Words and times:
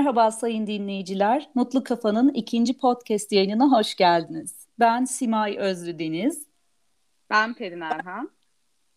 Merhaba 0.00 0.30
sayın 0.30 0.66
dinleyiciler. 0.66 1.50
Mutlu 1.54 1.84
Kafa'nın 1.84 2.28
ikinci 2.28 2.78
podcast 2.78 3.32
yayınına 3.32 3.78
hoş 3.78 3.94
geldiniz. 3.94 4.66
Ben 4.78 5.04
Simay 5.04 5.56
Özlü 5.58 5.98
Deniz. 5.98 6.46
Ben 7.30 7.54
Pelin 7.54 7.80
Erhan. 7.80 8.30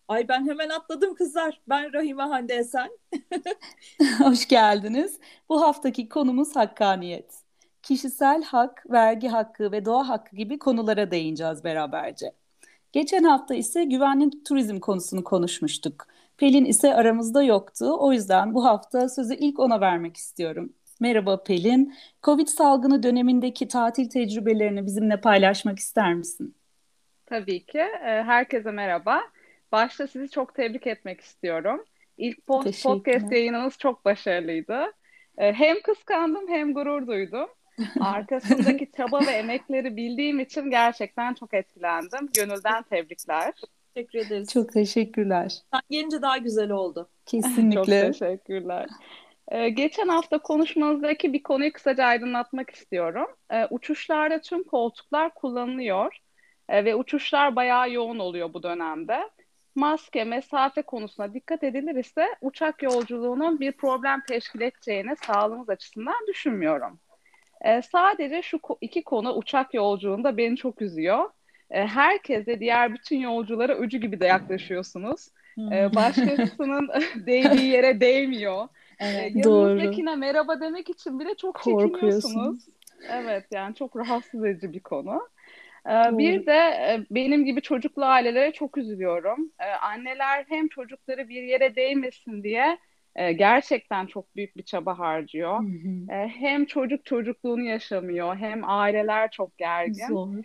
Ay 0.07 0.27
ben 0.27 0.49
hemen 0.49 0.69
atladım 0.69 1.15
kızlar. 1.15 1.61
Ben 1.69 1.93
Rahime 1.93 2.23
Hande 2.23 2.55
Esen. 2.55 2.89
hoş 4.19 4.47
geldiniz. 4.47 5.19
Bu 5.49 5.61
haftaki 5.61 6.09
konumuz 6.09 6.55
hakkaniyet. 6.55 7.33
Kişisel 7.81 8.43
hak, 8.43 8.85
vergi 8.89 9.27
hakkı 9.27 9.71
ve 9.71 9.85
doğa 9.85 10.09
hakkı 10.09 10.35
gibi 10.35 10.59
konulara 10.59 11.11
değineceğiz 11.11 11.63
beraberce. 11.63 12.33
Geçen 12.91 13.23
hafta 13.23 13.55
ise 13.55 13.83
güvenli 13.83 14.43
turizm 14.43 14.79
konusunu 14.79 15.23
konuşmuştuk. 15.23 16.07
Pelin 16.37 16.65
ise 16.65 16.95
aramızda 16.95 17.43
yoktu. 17.43 17.95
O 17.99 18.13
yüzden 18.13 18.53
bu 18.53 18.65
hafta 18.65 19.09
sözü 19.09 19.35
ilk 19.35 19.59
ona 19.59 19.81
vermek 19.81 20.17
istiyorum. 20.17 20.73
Merhaba 20.99 21.43
Pelin. 21.43 21.93
Covid 22.23 22.47
salgını 22.47 23.03
dönemindeki 23.03 23.67
tatil 23.67 24.09
tecrübelerini 24.09 24.85
bizimle 24.85 25.21
paylaşmak 25.21 25.79
ister 25.79 26.13
misin? 26.13 26.55
Tabii 27.25 27.65
ki. 27.65 27.79
Ee, 27.79 28.23
herkese 28.25 28.71
merhaba. 28.71 29.21
Başta 29.71 30.07
sizi 30.07 30.29
çok 30.29 30.55
tebrik 30.55 30.87
etmek 30.87 31.21
istiyorum. 31.21 31.85
İlk 32.17 32.47
post 32.47 32.83
podcast 32.83 33.31
yayınınız 33.31 33.77
çok 33.77 34.05
başarılıydı. 34.05 34.83
Ee, 35.37 35.53
hem 35.53 35.81
kıskandım 35.81 36.47
hem 36.47 36.73
gurur 36.73 37.07
duydum. 37.07 37.49
Arkasındaki 37.99 38.91
çaba 38.97 39.19
ve 39.19 39.31
emekleri 39.31 39.95
bildiğim 39.97 40.39
için 40.39 40.69
gerçekten 40.69 41.33
çok 41.33 41.53
etkilendim. 41.53 42.29
Gönülden 42.33 42.83
tebrikler. 42.83 43.53
Teşekkür 43.93 44.19
ederiz. 44.19 44.49
Çok 44.53 44.73
teşekkürler. 44.73 45.57
Sen 45.71 45.81
gelince 45.89 46.21
daha 46.21 46.37
güzel 46.37 46.71
oldu. 46.71 47.09
Kesinlikle. 47.25 48.01
çok 48.01 48.19
teşekkürler. 48.19 48.87
Ee, 49.53 49.69
geçen 49.69 50.07
hafta 50.07 50.37
konuşmanızdaki 50.37 51.33
bir 51.33 51.43
konuyu 51.43 51.73
kısaca 51.73 52.05
aydınlatmak 52.05 52.69
istiyorum. 52.69 53.27
Ee, 53.51 53.65
uçuşlarda 53.69 54.41
tüm 54.41 54.63
koltuklar 54.63 55.33
kullanılıyor 55.33 56.17
ee, 56.69 56.85
ve 56.85 56.95
uçuşlar 56.95 57.55
bayağı 57.55 57.91
yoğun 57.91 58.19
oluyor 58.19 58.53
bu 58.53 58.63
dönemde. 58.63 59.29
Maske, 59.75 60.23
mesafe 60.23 60.81
konusuna 60.81 61.33
dikkat 61.33 61.63
edilir 61.63 61.95
ise 61.95 62.27
uçak 62.41 62.83
yolculuğunun 62.83 63.59
bir 63.59 63.71
problem 63.71 64.21
teşkil 64.27 64.61
edeceğini 64.61 65.15
sağlığımız 65.15 65.69
açısından 65.69 66.27
düşünmüyorum. 66.27 66.99
Ee, 67.65 67.81
sadece 67.81 68.41
şu 68.41 68.59
iki 68.81 69.03
konu 69.03 69.33
uçak 69.33 69.73
yolculuğunda 69.73 70.37
beni 70.37 70.57
çok 70.57 70.81
üzüyor. 70.81 71.29
Herkese 71.71 72.59
diğer 72.59 72.93
bütün 72.93 73.17
yolculara 73.17 73.73
öcü 73.73 73.97
gibi 73.97 74.19
de 74.19 74.25
yaklaşıyorsunuz. 74.25 75.27
Hmm. 75.55 75.71
başkasının 75.71 76.89
değdiği 77.15 77.71
yere 77.71 77.99
değmiyor. 77.99 78.67
Evet, 79.03 79.35
Yanınızdakine 79.35 80.15
merhaba 80.15 80.59
demek 80.61 80.89
için 80.89 81.19
bile 81.19 81.35
çok 81.35 81.63
çekiniyorsunuz. 81.63 82.65
Evet 83.09 83.45
yani 83.51 83.75
çok 83.75 83.95
rahatsız 83.95 84.45
edici 84.45 84.73
bir 84.73 84.79
konu. 84.79 85.29
Ee, 85.87 86.17
bir 86.17 86.45
de 86.45 86.57
e, 86.57 87.05
benim 87.11 87.45
gibi 87.45 87.61
çocuklu 87.61 88.05
ailelere 88.05 88.51
çok 88.53 88.77
üzülüyorum. 88.77 89.51
Anneler 89.81 90.45
hem 90.49 90.67
çocukları 90.67 91.29
bir 91.29 91.43
yere 91.43 91.75
değmesin 91.75 92.43
diye 92.43 92.77
e, 93.15 93.33
gerçekten 93.33 94.05
çok 94.05 94.35
büyük 94.35 94.57
bir 94.57 94.63
çaba 94.63 94.99
harcıyor. 94.99 95.59
Hı 95.59 95.63
hı. 95.63 96.13
E, 96.13 96.27
hem 96.27 96.65
çocuk 96.65 97.05
çocukluğunu 97.05 97.63
yaşamıyor 97.63 98.35
hem 98.35 98.69
aileler 98.69 99.31
çok 99.31 99.57
gergin. 99.57 100.07
Zor. 100.07 100.35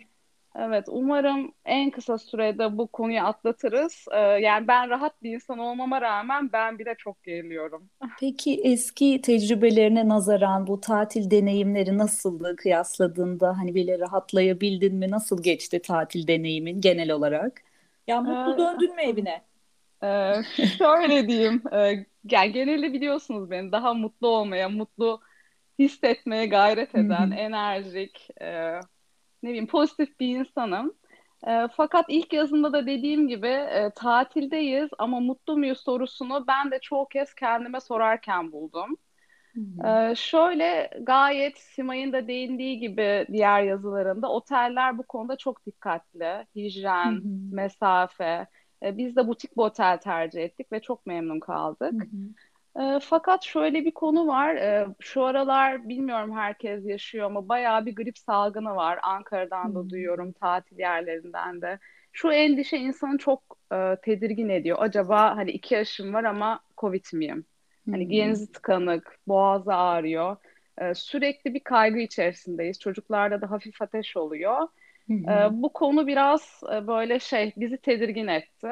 Evet, 0.55 0.85
umarım 0.87 1.53
en 1.65 1.91
kısa 1.91 2.17
sürede 2.17 2.77
bu 2.77 2.87
konuyu 2.87 3.21
atlatırız. 3.21 4.05
Ee, 4.11 4.17
yani 4.19 4.67
ben 4.67 4.89
rahat 4.89 5.23
bir 5.23 5.33
insan 5.33 5.59
olmama 5.59 6.01
rağmen 6.01 6.51
ben 6.53 6.79
bile 6.79 6.95
çok 6.97 7.23
geriliyorum. 7.23 7.89
Peki 8.19 8.61
eski 8.63 9.21
tecrübelerine 9.21 10.07
nazaran 10.09 10.67
bu 10.67 10.81
tatil 10.81 11.31
deneyimleri 11.31 11.97
nasıldı 11.97 12.55
kıyasladığında? 12.55 13.57
Hani 13.57 13.75
bile 13.75 13.99
rahatlayabildin 13.99 14.95
mi? 14.95 15.11
Nasıl 15.11 15.43
geçti 15.43 15.81
tatil 15.81 16.27
deneyimin 16.27 16.81
genel 16.81 17.11
olarak? 17.11 17.63
Ya 18.07 18.21
mutlu 18.21 18.55
ee, 18.55 18.57
döndün 18.57 18.95
mü 18.95 19.01
evine? 19.01 19.41
E, 20.03 20.43
şöyle 20.77 21.27
diyeyim, 21.27 21.63
e, 21.73 21.77
yani 22.31 22.51
genelde 22.51 22.93
biliyorsunuz 22.93 23.51
beni 23.51 23.71
daha 23.71 23.93
mutlu 23.93 24.27
olmaya, 24.27 24.69
mutlu 24.69 25.21
hissetmeye 25.79 26.45
gayret 26.45 26.95
eden, 26.95 27.31
enerjik, 27.31 28.29
e, 28.41 28.79
ne 29.43 29.49
bileyim 29.49 29.67
pozitif 29.67 30.19
bir 30.19 30.39
insanım. 30.39 30.93
E, 31.47 31.67
fakat 31.77 32.05
ilk 32.09 32.33
yazımda 32.33 32.73
da 32.73 32.87
dediğim 32.87 33.27
gibi 33.27 33.47
e, 33.47 33.91
tatildeyiz 33.95 34.89
ama 34.97 35.19
mutlu 35.19 35.57
muyuz 35.57 35.79
sorusunu 35.79 36.45
ben 36.47 36.71
de 36.71 36.79
çoğu 36.81 37.07
kez 37.07 37.33
kendime 37.33 37.79
sorarken 37.79 38.51
buldum. 38.51 38.97
Ee, 39.85 40.15
şöyle 40.15 40.89
gayet 41.01 41.57
Simay'ın 41.57 42.13
da 42.13 42.27
değindiği 42.27 42.79
gibi 42.79 43.27
diğer 43.31 43.63
yazılarında 43.63 44.31
oteller 44.31 44.97
bu 44.97 45.03
konuda 45.03 45.37
çok 45.37 45.65
dikkatli. 45.65 46.45
Hijyen, 46.55 47.11
Hı-hı. 47.11 47.55
mesafe. 47.55 48.47
Ee, 48.83 48.97
biz 48.97 49.15
de 49.15 49.27
butik 49.27 49.57
bir 49.57 49.61
otel 49.61 49.97
tercih 49.97 50.43
ettik 50.43 50.71
ve 50.71 50.79
çok 50.79 51.05
memnun 51.05 51.39
kaldık. 51.39 51.93
Hı-hı. 51.93 52.33
E, 52.75 52.99
fakat 53.01 53.43
şöyle 53.43 53.85
bir 53.85 53.91
konu 53.91 54.27
var. 54.27 54.55
E, 54.55 54.87
şu 54.99 55.23
aralar 55.23 55.89
bilmiyorum 55.89 56.37
herkes 56.37 56.85
yaşıyor 56.85 57.25
ama 57.25 57.49
bayağı 57.49 57.85
bir 57.85 57.95
grip 57.95 58.17
salgını 58.17 58.75
var. 58.75 58.99
Ankara'dan 59.03 59.75
da 59.75 59.79
hmm. 59.79 59.89
duyuyorum, 59.89 60.31
tatil 60.31 60.79
yerlerinden 60.79 61.61
de. 61.61 61.79
Şu 62.11 62.31
endişe 62.31 62.77
insanı 62.77 63.17
çok 63.17 63.57
e, 63.73 63.95
tedirgin 64.01 64.49
ediyor. 64.49 64.77
Acaba 64.79 65.37
hani 65.37 65.51
iki 65.51 65.73
yaşım 65.73 66.13
var 66.13 66.23
ama 66.23 66.59
Covid 66.77 67.05
miyim? 67.13 67.45
Hani 67.91 68.03
hmm. 68.03 68.11
genzi 68.11 68.51
tıkanık, 68.51 69.19
boğazı 69.27 69.73
ağrıyor. 69.73 70.37
E, 70.77 70.93
sürekli 70.93 71.53
bir 71.53 71.59
kaygı 71.59 71.99
içerisindeyiz. 71.99 72.79
Çocuklarda 72.79 73.41
da 73.41 73.51
hafif 73.51 73.81
ateş 73.81 74.17
oluyor. 74.17 74.67
E, 75.09 75.33
bu 75.51 75.73
konu 75.73 76.07
biraz 76.07 76.61
e, 76.73 76.87
böyle 76.87 77.19
şey 77.19 77.53
bizi 77.57 77.77
tedirgin 77.77 78.27
etti. 78.27 78.69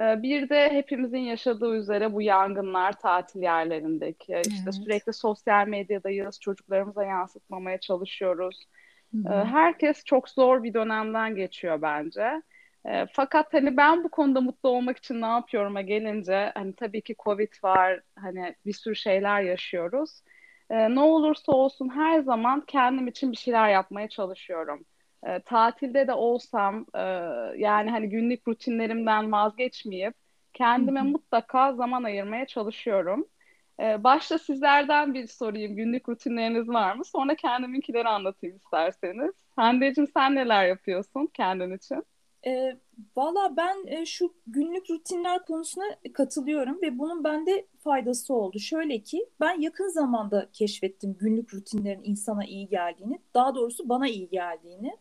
Ee, 0.00 0.22
bir 0.22 0.48
de 0.48 0.72
hepimizin 0.72 1.18
yaşadığı 1.18 1.76
üzere 1.76 2.12
bu 2.12 2.22
yangınlar 2.22 2.92
tatil 2.92 3.42
yerlerindeki 3.42 4.32
evet. 4.32 4.46
işte 4.46 4.72
sürekli 4.72 5.12
sosyal 5.12 5.66
medyadayız 5.66 6.40
çocuklarımıza 6.40 7.04
yansıtmamaya 7.04 7.78
çalışıyoruz. 7.78 8.66
Hı-hı. 9.12 9.32
Ee, 9.32 9.44
herkes 9.44 10.04
çok 10.04 10.28
zor 10.28 10.62
bir 10.62 10.74
dönemden 10.74 11.34
geçiyor 11.34 11.82
bence. 11.82 12.42
Ee, 12.88 13.06
fakat 13.12 13.54
hani 13.54 13.76
ben 13.76 14.04
bu 14.04 14.08
konuda 14.08 14.40
mutlu 14.40 14.68
olmak 14.68 14.96
için 14.96 15.20
ne 15.20 15.26
yapıyorum'a 15.26 15.80
gelince 15.80 16.52
hani 16.54 16.72
tabii 16.74 17.02
ki 17.02 17.14
Covid 17.24 17.52
var 17.62 18.00
hani 18.18 18.54
bir 18.66 18.72
sürü 18.72 18.96
şeyler 18.96 19.42
yaşıyoruz. 19.42 20.22
Ne 20.70 21.00
olursa 21.00 21.52
olsun 21.52 21.88
her 21.88 22.20
zaman 22.20 22.60
kendim 22.66 23.08
için 23.08 23.32
bir 23.32 23.36
şeyler 23.36 23.68
yapmaya 23.68 24.08
çalışıyorum 24.08 24.84
e, 25.26 25.40
tatilde 25.40 26.06
de 26.06 26.12
olsam 26.12 26.86
e, 26.94 27.00
yani 27.56 27.90
hani 27.90 28.08
günlük 28.08 28.48
rutinlerimden 28.48 29.32
vazgeçmeyip 29.32 30.14
kendime 30.54 31.00
Hı-hı. 31.00 31.08
mutlaka 31.08 31.72
zaman 31.72 32.04
ayırmaya 32.04 32.46
çalışıyorum. 32.46 33.26
E, 33.80 34.04
başta 34.04 34.38
sizlerden 34.38 35.14
bir 35.14 35.26
sorayım. 35.26 35.76
Günlük 35.76 36.08
rutinleriniz 36.08 36.68
var 36.68 36.94
mı? 36.94 37.04
Sonra 37.04 37.34
kendiminkileri 37.34 38.08
anlatayım 38.08 38.56
isterseniz. 38.56 39.32
Hande'cim 39.56 40.06
sen 40.06 40.34
neler 40.34 40.66
yapıyorsun 40.66 41.26
kendin 41.34 41.76
için? 41.76 42.02
E, 42.46 42.76
Valla 43.16 43.56
ben 43.56 43.86
e, 43.86 44.06
şu 44.06 44.34
günlük 44.46 44.90
rutinler 44.90 45.44
konusuna 45.44 45.84
katılıyorum 46.14 46.82
ve 46.82 46.98
bunun 46.98 47.24
bende 47.24 47.66
faydası 47.78 48.34
oldu. 48.34 48.58
Şöyle 48.58 49.02
ki 49.02 49.26
ben 49.40 49.60
yakın 49.60 49.88
zamanda 49.88 50.48
keşfettim 50.52 51.16
günlük 51.20 51.54
rutinlerin 51.54 52.04
insana 52.04 52.44
iyi 52.44 52.68
geldiğini, 52.68 53.20
daha 53.34 53.54
doğrusu 53.54 53.88
bana 53.88 54.08
iyi 54.08 54.28
geldiğini. 54.28 54.96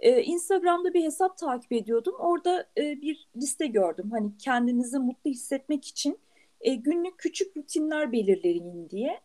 Ee, 0.00 0.22
Instagram'da 0.22 0.94
bir 0.94 1.04
hesap 1.04 1.38
takip 1.38 1.72
ediyordum. 1.72 2.14
Orada 2.18 2.66
e, 2.78 3.02
bir 3.02 3.28
liste 3.36 3.66
gördüm. 3.66 4.10
Hani 4.10 4.38
kendinizi 4.38 4.98
mutlu 4.98 5.30
hissetmek 5.30 5.86
için 5.86 6.18
e, 6.60 6.74
günlük 6.74 7.18
küçük 7.18 7.56
rutinler 7.56 8.12
belirleyin 8.12 8.90
diye. 8.90 9.20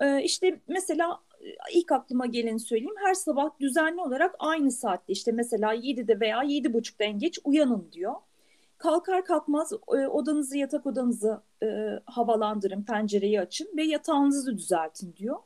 E, 0.00 0.22
işte 0.22 0.60
mesela 0.68 1.20
e, 1.40 1.46
ilk 1.74 1.92
aklıma 1.92 2.26
geleni 2.26 2.60
söyleyeyim. 2.60 2.94
Her 3.04 3.14
sabah 3.14 3.60
düzenli 3.60 4.00
olarak 4.00 4.34
aynı 4.38 4.70
saatte 4.70 5.12
işte 5.12 5.32
mesela 5.32 5.74
7'de 5.74 6.20
veya 6.20 6.38
7.30'da 6.38 7.04
en 7.04 7.18
geç 7.18 7.38
uyanın 7.44 7.88
diyor. 7.92 8.14
Kalkar 8.78 9.24
kalkmaz 9.24 9.72
e, 9.72 10.06
odanızı 10.06 10.58
yatak 10.58 10.86
odanızı 10.86 11.42
e, 11.62 11.66
havalandırın, 12.06 12.82
pencereyi 12.82 13.40
açın 13.40 13.68
ve 13.76 13.82
yatağınızı 13.82 14.58
düzeltin 14.58 15.14
diyor 15.16 15.36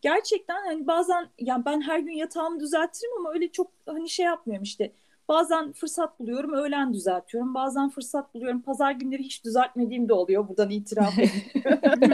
gerçekten 0.00 0.64
hani 0.66 0.86
bazen 0.86 1.28
yani 1.38 1.64
ben 1.64 1.80
her 1.80 1.98
gün 1.98 2.12
yatağımı 2.12 2.60
düzeltirim 2.60 3.12
ama 3.18 3.30
öyle 3.32 3.52
çok 3.52 3.70
hani 3.86 4.08
şey 4.08 4.26
yapmıyorum 4.26 4.62
işte. 4.62 4.92
Bazen 5.28 5.72
fırsat 5.72 6.20
buluyorum 6.20 6.52
öğlen 6.52 6.92
düzeltiyorum. 6.94 7.54
Bazen 7.54 7.88
fırsat 7.90 8.34
buluyorum 8.34 8.62
pazar 8.62 8.92
günleri 8.92 9.22
hiç 9.22 9.44
düzeltmediğim 9.44 10.08
de 10.08 10.12
oluyor. 10.12 10.48
Buradan 10.48 10.70
itiraf 10.70 11.18
ediyorum. 11.18 12.12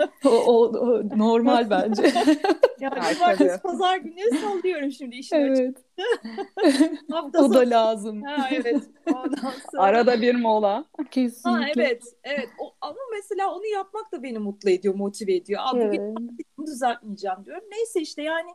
o, 0.26 0.30
o, 0.30 0.78
o 0.78 1.18
normal 1.18 1.70
bence. 1.70 2.02
yani 2.80 2.94
cumartesi 3.14 3.62
pazar 3.62 3.96
günleri 3.96 4.38
sallıyorum 4.38 4.92
şimdi 4.92 5.16
işin 5.16 5.36
evet. 5.36 5.76
o 7.38 7.54
da 7.54 7.70
lazım. 7.70 8.22
Ha, 8.22 8.48
evet. 8.52 8.82
Sonra... 9.70 9.82
Arada 9.82 10.20
bir 10.20 10.34
mola. 10.34 10.84
Kesinlikle. 11.10 11.82
Ha, 11.82 11.88
evet. 11.88 12.02
Evet. 12.24 12.48
O, 12.58 12.74
ama 12.80 12.98
mesela 13.12 13.54
onu 13.54 13.66
yapmak 13.66 14.12
da 14.12 14.22
beni 14.22 14.38
mutlu 14.38 14.70
ediyor, 14.70 14.94
motive 14.94 15.34
ediyor. 15.34 15.60
Abi 15.64 15.80
evet. 15.80 16.00
bugün 16.00 16.38
bunu 16.58 16.66
düzeltmeyeceğim 16.66 17.36
diyorum. 17.46 17.64
Neyse 17.70 18.00
işte 18.00 18.22
yani 18.22 18.50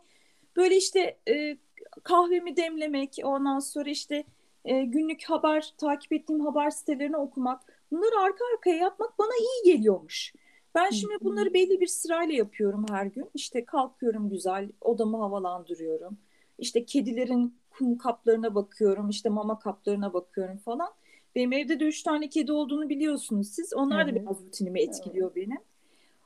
böyle 0.55 0.77
işte 0.77 1.17
e, 1.29 1.57
kahvemi 2.03 2.57
demlemek, 2.57 3.17
ondan 3.23 3.59
sonra 3.59 3.89
işte 3.89 4.23
e, 4.65 4.83
günlük 4.83 5.23
haber, 5.23 5.73
takip 5.77 6.13
ettiğim 6.13 6.45
haber 6.45 6.69
sitelerini 6.69 7.17
okumak. 7.17 7.61
Bunları 7.91 8.19
arka 8.19 8.43
arkaya 8.53 8.77
yapmak 8.77 9.19
bana 9.19 9.31
iyi 9.39 9.73
geliyormuş. 9.73 10.33
Ben 10.75 10.89
şimdi 10.89 11.13
bunları 11.21 11.53
belli 11.53 11.79
bir 11.79 11.87
sırayla 11.87 12.35
yapıyorum 12.35 12.85
her 12.89 13.05
gün. 13.05 13.29
İşte 13.33 13.65
kalkıyorum 13.65 14.29
güzel, 14.29 14.69
odamı 14.81 15.17
havalandırıyorum. 15.17 16.17
İşte 16.57 16.85
kedilerin 16.85 17.55
kum 17.69 17.97
kaplarına 17.97 18.55
bakıyorum, 18.55 19.09
işte 19.09 19.29
mama 19.29 19.59
kaplarına 19.59 20.13
bakıyorum 20.13 20.57
falan. 20.57 20.89
Benim 21.35 21.53
evde 21.53 21.79
de 21.79 21.85
üç 21.85 22.03
tane 22.03 22.29
kedi 22.29 22.51
olduğunu 22.51 22.89
biliyorsunuz 22.89 23.47
siz. 23.47 23.73
Onlar 23.73 24.07
da 24.07 24.15
biraz 24.15 24.41
rutinimi 24.41 24.81
etkiliyor 24.81 25.35
benim. 25.35 25.59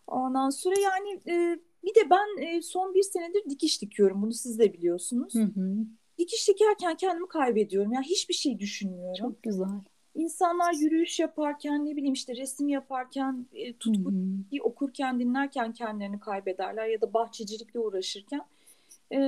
Ondan 0.07 0.49
sonra 0.49 0.75
yani 0.79 1.21
e, 1.27 1.59
bir 1.83 1.95
de 1.95 2.09
ben 2.09 2.41
e, 2.41 2.61
son 2.61 2.93
bir 2.93 3.03
senedir 3.03 3.49
dikiş 3.49 3.81
dikiyorum. 3.81 4.21
Bunu 4.21 4.33
siz 4.33 4.59
de 4.59 4.73
biliyorsunuz. 4.73 5.33
Hı 5.33 5.43
hı. 5.43 5.85
Dikiş 6.17 6.47
dikerken 6.49 6.95
kendimi 6.95 7.27
kaybediyorum. 7.27 7.93
Yani 7.93 8.05
hiçbir 8.05 8.33
şey 8.33 8.59
düşünmüyorum. 8.59 9.15
Çok 9.19 9.43
güzel. 9.43 9.67
İnsanlar 10.15 10.73
yürüyüş 10.73 11.19
yaparken 11.19 11.85
ne 11.85 11.95
bileyim 11.95 12.13
işte 12.13 12.35
resim 12.35 12.67
yaparken 12.67 13.45
e, 13.53 13.73
tutku 13.73 14.11
hı. 14.11 14.61
okurken 14.61 15.19
dinlerken 15.19 15.73
kendilerini 15.73 16.19
kaybederler 16.19 16.87
ya 16.87 17.01
da 17.01 17.13
bahçecilikle 17.13 17.79
uğraşırken. 17.79 18.41
E, 19.11 19.19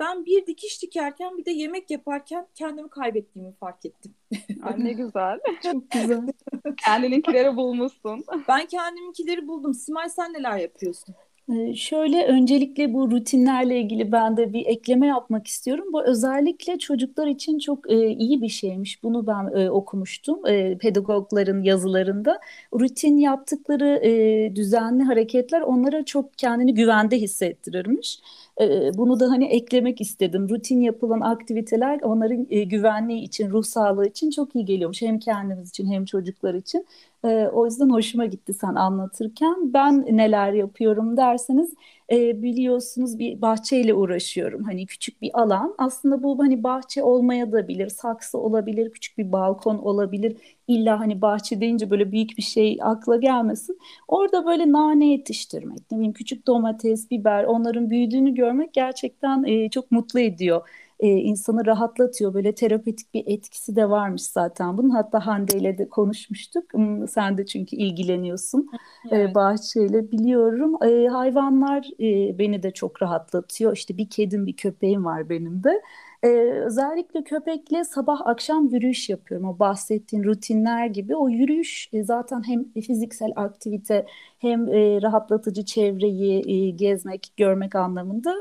ben 0.00 0.24
bir 0.24 0.46
dikiş 0.46 0.82
dikerken 0.82 1.38
bir 1.38 1.44
de 1.44 1.50
yemek 1.50 1.90
yaparken 1.90 2.46
kendimi 2.54 2.88
kaybettiğimi 2.88 3.52
fark 3.52 3.86
ettim. 3.86 4.14
Ay 4.62 4.84
ne 4.84 4.92
güzel. 4.92 5.40
Çok 5.62 5.90
güzel. 5.90 6.28
Kendininkileri 6.84 7.56
bulmuşsun. 7.56 8.24
Ben 8.48 8.66
kendiminkileri 8.66 9.46
buldum. 9.46 9.74
Simay 9.74 10.10
sen 10.10 10.32
neler 10.32 10.56
yapıyorsun? 10.56 11.14
Ee, 11.48 11.74
şöyle 11.74 12.26
öncelikle 12.26 12.94
bu 12.94 13.10
rutinlerle 13.10 13.80
ilgili 13.80 14.12
ben 14.12 14.36
de 14.36 14.52
bir 14.52 14.66
ekleme 14.66 15.06
yapmak 15.06 15.46
istiyorum. 15.46 15.84
Bu 15.92 16.04
özellikle 16.04 16.78
çocuklar 16.78 17.26
için 17.26 17.58
çok 17.58 17.90
e, 17.90 18.08
iyi 18.10 18.42
bir 18.42 18.48
şeymiş. 18.48 19.02
Bunu 19.02 19.26
ben 19.26 19.60
e, 19.60 19.70
okumuştum 19.70 20.46
e, 20.46 20.78
pedagogların 20.78 21.62
yazılarında. 21.62 22.40
Rutin 22.80 23.18
yaptıkları 23.18 24.00
e, 24.04 24.56
düzenli 24.56 25.02
hareketler 25.02 25.60
onlara 25.60 26.04
çok 26.04 26.38
kendini 26.38 26.74
güvende 26.74 27.16
hissettirirmiş. 27.20 28.20
E, 28.60 28.90
bunu 28.98 29.20
da 29.20 29.30
hani 29.30 29.44
eklemek 29.44 30.00
istedim. 30.00 30.48
Rutin 30.48 30.80
yapılan 30.80 31.20
aktiviteler 31.20 32.00
onların 32.02 32.46
e, 32.50 32.62
güvenliği 32.64 33.22
için, 33.22 33.50
ruh 33.50 33.64
sağlığı 33.64 34.06
için 34.08 34.30
çok 34.30 34.54
iyi 34.56 34.64
geliyormuş. 34.64 35.02
Hem 35.02 35.18
kendimiz 35.18 35.68
için 35.68 35.86
hem 35.92 36.04
çocuklar 36.04 36.54
için. 36.54 36.86
E, 37.24 37.48
o 37.52 37.64
yüzden 37.66 37.90
hoşuma 37.90 38.26
gitti 38.26 38.54
sen 38.54 38.74
anlatırken. 38.74 39.72
Ben 39.74 40.06
neler 40.16 40.52
yapıyorum 40.52 41.16
derseniz 41.16 41.74
e, 42.12 42.42
biliyorsunuz 42.42 43.18
bir 43.18 43.42
bahçeyle 43.42 43.94
uğraşıyorum. 43.94 44.64
Hani 44.64 44.86
küçük 44.86 45.22
bir 45.22 45.30
alan. 45.40 45.74
Aslında 45.78 46.22
bu 46.22 46.38
hani 46.38 46.62
bahçe 46.62 47.02
olmaya 47.02 47.52
da 47.52 47.68
bilir, 47.68 47.88
saksı 47.88 48.38
olabilir, 48.38 48.90
küçük 48.92 49.18
bir 49.18 49.32
balkon 49.32 49.78
olabilir. 49.78 50.36
İlla 50.68 51.00
hani 51.00 51.22
bahçe 51.22 51.60
deyince 51.60 51.90
böyle 51.90 52.12
büyük 52.12 52.36
bir 52.38 52.42
şey 52.42 52.78
akla 52.82 53.16
gelmesin. 53.16 53.78
Orada 54.08 54.46
böyle 54.46 54.72
nane 54.72 55.08
yetiştirmek, 55.10 55.78
ne 55.90 55.96
bileyim 55.98 56.12
küçük 56.12 56.46
domates, 56.46 57.10
biber 57.10 57.44
onların 57.44 57.90
büyüdüğünü 57.90 58.34
görmek 58.34 58.72
gerçekten 58.74 59.44
e, 59.44 59.70
çok 59.70 59.90
mutlu 59.90 60.20
ediyor 60.20 60.68
e, 61.02 61.08
insanı 61.08 61.66
rahatlatıyor. 61.66 62.34
Böyle 62.34 62.54
terapetik 62.54 63.14
bir 63.14 63.24
etkisi 63.26 63.76
de 63.76 63.90
varmış 63.90 64.22
zaten 64.22 64.78
bunun. 64.78 64.90
Hatta 64.90 65.26
Hande 65.26 65.58
ile 65.58 65.78
de 65.78 65.88
konuşmuştuk. 65.88 66.74
Hmm, 66.74 67.08
sen 67.08 67.38
de 67.38 67.46
çünkü 67.46 67.76
ilgileniyorsun 67.76 68.70
evet. 69.10 69.30
e, 69.30 69.34
bahçeyle 69.34 70.12
biliyorum. 70.12 70.84
E, 70.84 71.08
hayvanlar 71.08 71.86
e, 72.00 72.38
beni 72.38 72.62
de 72.62 72.70
çok 72.70 73.02
rahatlatıyor. 73.02 73.76
İşte 73.76 73.98
bir 73.98 74.10
kedim 74.10 74.46
bir 74.46 74.56
köpeğim 74.56 75.04
var 75.04 75.28
benim 75.28 75.64
de. 75.64 75.82
Ee, 76.22 76.28
özellikle 76.66 77.24
köpekle 77.24 77.84
sabah 77.84 78.26
akşam 78.26 78.68
yürüyüş 78.68 79.08
yapıyorum. 79.08 79.48
O 79.48 79.58
bahsettiğin 79.58 80.24
rutinler 80.24 80.86
gibi. 80.86 81.16
O 81.16 81.28
yürüyüş 81.28 81.88
e, 81.92 82.04
zaten 82.04 82.42
hem 82.48 82.72
fiziksel 82.72 83.32
aktivite 83.36 84.06
hem 84.38 84.68
e, 84.68 85.02
rahatlatıcı 85.02 85.64
çevreyi 85.64 86.50
e, 86.66 86.70
gezmek, 86.70 87.32
görmek 87.36 87.74
anlamında 87.74 88.34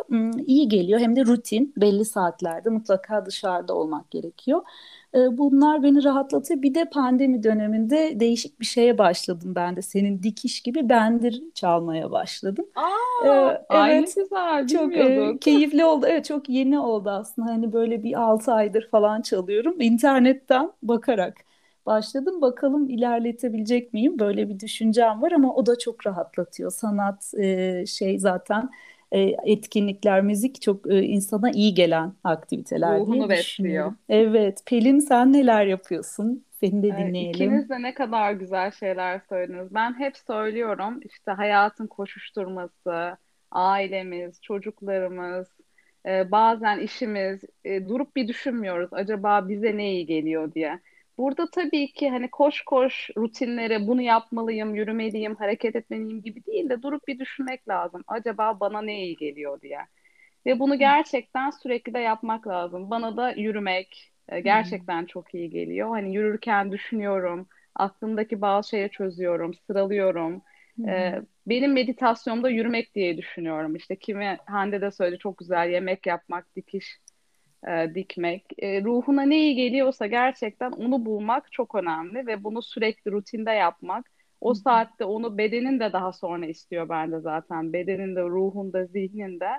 iyi 0.45 0.67
geliyor. 0.69 0.99
Hem 0.99 1.15
de 1.15 1.25
rutin 1.25 1.73
belli 1.77 2.05
saatlerde 2.05 2.69
mutlaka 2.69 3.25
dışarıda 3.25 3.73
olmak 3.75 4.11
gerekiyor. 4.11 4.61
E, 5.15 5.37
bunlar 5.37 5.83
beni 5.83 6.03
rahatlatıyor. 6.03 6.61
Bir 6.61 6.75
de 6.75 6.89
pandemi 6.89 7.43
döneminde 7.43 8.19
değişik 8.19 8.59
bir 8.59 8.65
şeye 8.65 8.97
başladım 8.97 9.55
ben 9.55 9.75
de. 9.75 9.81
Senin 9.81 10.23
dikiş 10.23 10.61
gibi 10.61 10.89
bendir 10.89 11.43
çalmaya 11.53 12.11
başladım. 12.11 12.65
Aa, 12.75 13.21
ee, 13.21 13.65
evet, 13.69 14.15
güzel. 14.15 14.67
Çok 14.67 14.97
e, 14.97 15.37
keyifli 15.41 15.85
oldu. 15.85 16.05
Evet 16.09 16.25
çok 16.25 16.49
yeni 16.49 16.79
oldu 16.79 17.09
aslında. 17.09 17.49
Hani 17.51 17.73
böyle 17.73 18.03
bir 18.03 18.21
6 18.21 18.53
aydır 18.53 18.89
falan 18.89 19.21
çalıyorum. 19.21 19.81
İnternetten 19.81 20.71
bakarak 20.83 21.37
başladım. 21.85 22.41
Bakalım 22.41 22.89
ilerletebilecek 22.89 23.93
miyim? 23.93 24.19
Böyle 24.19 24.49
bir 24.49 24.59
düşüncem 24.59 25.21
var 25.21 25.31
ama 25.31 25.55
o 25.55 25.65
da 25.65 25.77
çok 25.79 26.07
rahatlatıyor. 26.07 26.71
Sanat 26.71 27.33
e, 27.37 27.85
şey 27.85 28.19
zaten 28.19 28.69
e, 29.11 29.35
etkinlikler, 29.45 30.21
müzik 30.21 30.61
çok 30.61 30.91
e, 30.91 31.03
insana 31.03 31.51
iyi 31.51 31.73
gelen 31.73 32.13
aktiviteler 32.23 32.99
Ruhunu 32.99 33.15
diye 33.15 33.29
besliyor. 33.29 33.93
Evet. 34.09 34.63
Pelin 34.65 34.99
sen 34.99 35.33
neler 35.33 35.65
yapıyorsun? 35.65 36.45
Seni 36.51 36.83
de 36.83 36.97
dinleyelim. 36.97 37.29
İkiniz 37.29 37.69
de 37.69 37.81
ne 37.81 37.93
kadar 37.93 38.31
güzel 38.31 38.71
şeyler 38.71 39.21
söylediniz. 39.29 39.73
Ben 39.73 39.99
hep 39.99 40.17
söylüyorum 40.17 40.99
işte 41.05 41.31
hayatın 41.31 41.87
koşuşturması, 41.87 43.17
ailemiz, 43.51 44.41
çocuklarımız, 44.41 45.47
e, 46.05 46.31
bazen 46.31 46.79
işimiz 46.79 47.41
durup 47.65 48.15
bir 48.15 48.27
düşünmüyoruz 48.27 48.89
acaba 48.93 49.49
bize 49.49 49.77
ne 49.77 49.91
iyi 49.91 50.05
geliyor 50.05 50.53
diye. 50.53 50.79
Burada 51.21 51.49
tabii 51.51 51.93
ki 51.93 52.09
hani 52.09 52.31
koş 52.31 52.61
koş 52.61 53.09
rutinlere 53.17 53.87
bunu 53.87 54.01
yapmalıyım, 54.01 54.75
yürümeliyim, 54.75 55.35
hareket 55.35 55.75
etmeliyim 55.75 56.21
gibi 56.23 56.45
değil 56.45 56.69
de 56.69 56.81
durup 56.83 57.07
bir 57.07 57.19
düşünmek 57.19 57.69
lazım. 57.69 58.03
Acaba 58.07 58.59
bana 58.59 58.81
ne 58.81 59.03
iyi 59.05 59.17
geliyor 59.17 59.61
diye. 59.61 59.79
Ve 60.45 60.59
bunu 60.59 60.79
gerçekten 60.79 61.49
sürekli 61.49 61.93
de 61.93 61.99
yapmak 61.99 62.47
lazım. 62.47 62.89
Bana 62.91 63.17
da 63.17 63.31
yürümek 63.31 64.13
e, 64.29 64.39
gerçekten 64.39 65.05
çok 65.05 65.33
iyi 65.35 65.49
geliyor. 65.49 65.89
Hani 65.89 66.15
yürürken 66.15 66.71
düşünüyorum, 66.71 67.47
aklımdaki 67.75 68.41
bazı 68.41 68.69
şeyi 68.69 68.89
çözüyorum, 68.89 69.53
sıralıyorum. 69.53 70.41
Ee, 70.87 71.21
benim 71.47 71.73
meditasyonda 71.73 72.49
yürümek 72.49 72.95
diye 72.95 73.17
düşünüyorum. 73.17 73.75
İşte 73.75 73.95
kimi 73.95 74.37
Hande 74.45 74.81
de 74.81 74.91
söyledi 74.91 75.19
çok 75.19 75.37
güzel 75.37 75.69
yemek 75.69 76.07
yapmak, 76.07 76.55
dikiş 76.55 76.99
e, 77.67 77.95
dikmek. 77.95 78.45
E, 78.57 78.83
ruhuna 78.83 79.21
ne 79.23 79.37
iyi 79.37 79.55
geliyorsa 79.55 80.07
gerçekten 80.07 80.71
onu 80.71 81.05
bulmak 81.05 81.51
çok 81.51 81.75
önemli 81.75 82.27
ve 82.27 82.43
bunu 82.43 82.61
sürekli 82.61 83.11
rutinde 83.11 83.51
yapmak. 83.51 84.11
O 84.41 84.53
saatte 84.53 85.05
onu 85.05 85.37
bedenin 85.37 85.79
de 85.79 85.93
daha 85.93 86.13
sonra 86.13 86.45
istiyor 86.45 86.89
bende 86.89 87.19
zaten. 87.19 87.73
Bedenin 87.73 88.15
de, 88.15 88.21
ruhun 88.21 88.73
da, 88.73 88.85
zihnin 88.85 89.39
de 89.39 89.49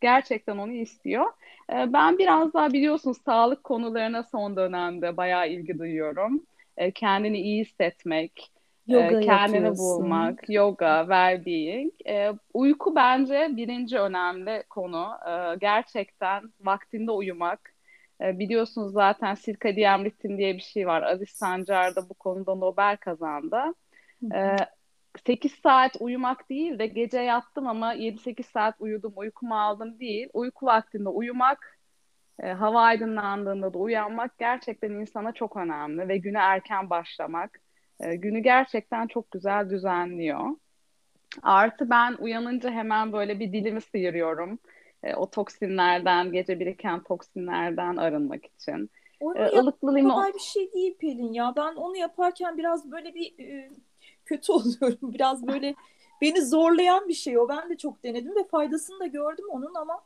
gerçekten 0.00 0.58
onu 0.58 0.72
istiyor. 0.72 1.26
E, 1.72 1.92
ben 1.92 2.18
biraz 2.18 2.54
daha 2.54 2.72
biliyorsunuz 2.72 3.18
sağlık 3.24 3.64
konularına 3.64 4.22
son 4.22 4.56
dönemde 4.56 5.16
bayağı 5.16 5.48
ilgi 5.50 5.78
duyuyorum. 5.78 6.46
E, 6.76 6.90
kendini 6.90 7.38
iyi 7.40 7.60
hissetmek, 7.64 8.50
Yoga 8.90 9.20
kendini 9.20 9.78
bulmak, 9.78 10.50
yoga, 10.50 11.00
well-being. 11.00 11.92
E, 12.06 12.32
uyku 12.54 12.94
bence 12.94 13.48
birinci 13.56 13.98
önemli 13.98 14.64
konu. 14.70 15.08
E, 15.28 15.56
gerçekten 15.60 16.42
vaktinde 16.60 17.10
uyumak. 17.10 17.74
E, 18.20 18.38
biliyorsunuz 18.38 18.92
zaten 18.92 19.34
sirkadiyen 19.34 20.04
ritim 20.04 20.38
diye 20.38 20.54
bir 20.54 20.62
şey 20.62 20.86
var. 20.86 21.02
Aziz 21.02 21.30
Sancar 21.30 21.96
da 21.96 22.08
bu 22.08 22.14
konuda 22.14 22.54
Nobel 22.54 22.96
kazandı. 22.96 23.56
E, 24.34 24.56
8 25.26 25.52
saat 25.52 25.96
uyumak 26.00 26.50
değil 26.50 26.78
de 26.78 26.86
gece 26.86 27.20
yattım 27.20 27.66
ama 27.66 27.94
7-8 27.94 28.46
saat 28.46 28.74
uyudum, 28.78 29.12
uykumu 29.16 29.60
aldım 29.60 30.00
değil. 30.00 30.28
Uyku 30.32 30.66
vaktinde 30.66 31.08
uyumak, 31.08 31.78
e, 32.42 32.52
hava 32.52 32.82
aydınlandığında 32.82 33.74
da 33.74 33.78
uyanmak 33.78 34.38
gerçekten 34.38 34.90
insana 34.90 35.32
çok 35.32 35.56
önemli 35.56 36.08
ve 36.08 36.16
güne 36.16 36.38
erken 36.38 36.90
başlamak 36.90 37.60
e, 38.00 38.16
günü 38.16 38.38
gerçekten 38.38 39.06
çok 39.06 39.30
güzel 39.30 39.70
düzenliyor. 39.70 40.56
Artı 41.42 41.90
ben 41.90 42.16
uyanınca 42.18 42.70
hemen 42.70 43.12
böyle 43.12 43.40
bir 43.40 43.52
dilimi 43.52 43.80
sıyırıyorum. 43.80 44.58
E, 45.02 45.14
o 45.14 45.30
toksinlerden, 45.30 46.32
gece 46.32 46.60
biriken 46.60 47.02
toksinlerden 47.02 47.96
arınmak 47.96 48.46
için. 48.46 48.90
Onu 49.20 49.38
e, 49.38 49.58
ılıklı 49.58 49.96
limon. 49.96 50.10
kolay 50.10 50.34
bir 50.34 50.38
şey 50.38 50.72
değil 50.72 50.96
Pelin 50.98 51.32
ya. 51.32 51.52
Ben 51.56 51.74
onu 51.74 51.96
yaparken 51.96 52.58
biraz 52.58 52.90
böyle 52.90 53.14
bir 53.14 53.38
e, 53.38 53.70
kötü 54.24 54.52
oluyorum. 54.52 55.12
Biraz 55.12 55.46
böyle 55.46 55.74
beni 56.20 56.46
zorlayan 56.46 57.08
bir 57.08 57.14
şey 57.14 57.38
o. 57.38 57.48
Ben 57.48 57.70
de 57.70 57.76
çok 57.76 58.04
denedim 58.04 58.36
ve 58.36 58.44
faydasını 58.44 59.00
da 59.00 59.06
gördüm 59.06 59.44
onun 59.50 59.74
ama 59.74 60.02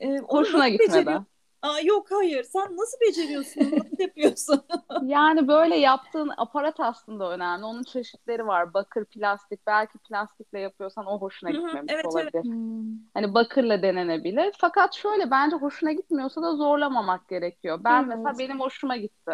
e, 0.00 0.18
hoşuna 0.18 0.68
gitmedi. 0.68 1.18
Aa, 1.64 1.80
yok 1.84 2.06
hayır 2.10 2.44
sen 2.44 2.76
nasıl 2.76 3.00
beceriyorsun 3.00 3.60
nasıl 3.60 3.98
yapıyorsun? 3.98 4.62
yani 5.02 5.48
böyle 5.48 5.76
yaptığın 5.76 6.30
aparat 6.36 6.80
aslında 6.80 7.30
önemli. 7.30 7.64
Onun 7.64 7.82
çeşitleri 7.82 8.46
var. 8.46 8.74
Bakır, 8.74 9.04
plastik. 9.04 9.66
Belki 9.66 9.98
plastikle 9.98 10.60
yapıyorsan 10.60 11.06
o 11.06 11.18
hoşuna 11.18 11.50
gitmemiş 11.50 11.92
evet, 11.92 12.06
olabilir. 12.06 12.30
Evet. 12.34 12.44
Hmm. 12.44 12.84
Hani 13.14 13.34
bakırla 13.34 13.82
denenebilir. 13.82 14.54
Fakat 14.58 14.94
şöyle 14.94 15.30
bence 15.30 15.56
hoşuna 15.56 15.92
gitmiyorsa 15.92 16.42
da 16.42 16.56
zorlamamak 16.56 17.28
gerekiyor. 17.28 17.80
Ben 17.84 18.04
evet. 18.04 18.18
mesela 18.18 18.38
benim 18.38 18.60
hoşuma 18.60 18.96
gitti. 18.96 19.32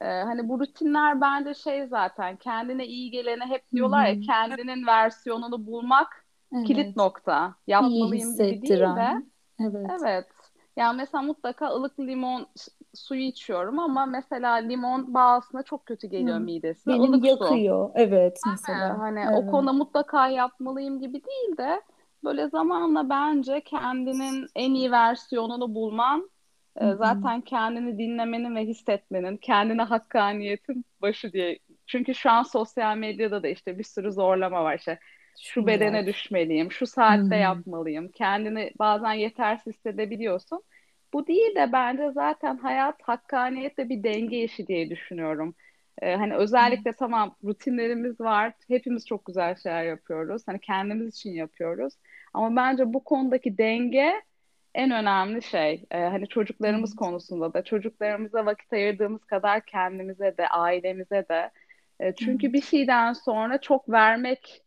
Ee, 0.00 0.04
hani 0.04 0.48
bu 0.48 0.60
rutinler 0.60 1.20
bence 1.20 1.54
şey 1.54 1.86
zaten 1.86 2.36
kendine 2.36 2.86
iyi 2.86 3.10
geleni 3.10 3.44
hep 3.44 3.72
diyorlar 3.72 4.06
ya 4.06 4.20
kendinin 4.20 4.86
versiyonunu 4.86 5.66
bulmak 5.66 6.26
evet. 6.54 6.66
kilit 6.66 6.96
nokta. 6.96 7.54
Yapmalıyım 7.66 8.32
gibi 8.32 8.62
değil 8.62 8.80
de. 8.80 9.22
Evet. 9.60 9.90
Evet. 10.02 10.26
Yani 10.76 10.96
mesela 10.96 11.22
mutlaka 11.22 11.66
ılık 11.68 12.00
limon 12.00 12.46
suyu 12.94 13.22
içiyorum 13.22 13.78
ama 13.78 14.06
mesela 14.06 14.52
limon 14.54 15.14
bağısına 15.14 15.62
çok 15.62 15.86
kötü 15.86 16.06
geliyor 16.06 16.36
hmm. 16.36 16.44
midesine. 16.44 16.94
Benim 16.94 17.12
ılık 17.12 17.24
yakıyor. 17.24 17.88
Su. 17.88 17.92
Evet 17.94 18.38
mesela. 18.50 18.78
Yani, 18.78 18.98
hani 18.98 19.20
evet. 19.20 19.44
o 19.48 19.50
konuda 19.50 19.72
mutlaka 19.72 20.28
yapmalıyım 20.28 21.00
gibi 21.00 21.22
değil 21.24 21.56
de 21.58 21.82
böyle 22.24 22.48
zamanla 22.48 23.08
bence 23.10 23.60
kendinin 23.60 24.46
en 24.54 24.74
iyi 24.74 24.90
versiyonunu 24.90 25.74
bulman 25.74 26.30
Hı-hı. 26.78 26.96
zaten 26.96 27.40
kendini 27.40 27.98
dinlemenin 27.98 28.56
ve 28.56 28.60
hissetmenin, 28.60 29.36
kendine 29.36 29.82
hakkaniyetin 29.82 30.84
başı 31.02 31.32
diye. 31.32 31.58
Çünkü 31.86 32.14
şu 32.14 32.30
an 32.30 32.42
sosyal 32.42 32.96
medyada 32.96 33.42
da 33.42 33.48
işte 33.48 33.78
bir 33.78 33.84
sürü 33.84 34.12
zorlama 34.12 34.64
var 34.64 34.78
işte 34.78 34.98
şu 35.40 35.66
bedene 35.66 36.06
düşmeliyim, 36.06 36.72
şu 36.72 36.86
saatte 36.86 37.36
hmm. 37.36 37.42
yapmalıyım. 37.42 38.08
Kendini 38.08 38.70
bazen 38.78 39.12
yetersiz 39.12 39.74
hissedebiliyorsun. 39.74 40.62
Bu 41.12 41.26
değil 41.26 41.54
de 41.56 41.72
bence 41.72 42.10
zaten 42.12 42.56
hayat 42.56 43.02
hakkaniyetle 43.02 43.88
bir 43.88 44.02
denge 44.02 44.44
işi 44.44 44.66
diye 44.66 44.90
düşünüyorum. 44.90 45.54
Ee, 46.02 46.14
hani 46.14 46.34
özellikle 46.34 46.90
hmm. 46.90 46.96
tamam 46.98 47.36
rutinlerimiz 47.44 48.20
var. 48.20 48.52
Hepimiz 48.68 49.06
çok 49.06 49.24
güzel 49.24 49.56
şeyler 49.56 49.84
yapıyoruz. 49.84 50.42
Hani 50.46 50.58
kendimiz 50.60 51.14
için 51.14 51.30
yapıyoruz. 51.30 51.94
Ama 52.34 52.56
bence 52.56 52.92
bu 52.92 53.04
konudaki 53.04 53.58
denge 53.58 54.22
en 54.74 54.90
önemli 54.90 55.42
şey. 55.42 55.84
Ee, 55.90 55.98
hani 55.98 56.28
çocuklarımız 56.28 56.90
hmm. 56.90 56.98
konusunda 56.98 57.54
da 57.54 57.64
çocuklarımıza 57.64 58.46
vakit 58.46 58.72
ayırdığımız 58.72 59.24
kadar 59.24 59.64
kendimize 59.66 60.36
de 60.38 60.48
ailemize 60.48 61.24
de. 61.28 61.50
E, 62.00 62.14
çünkü 62.14 62.46
hmm. 62.46 62.52
bir 62.52 62.62
şeyden 62.62 63.12
sonra 63.12 63.60
çok 63.60 63.90
vermek 63.90 64.62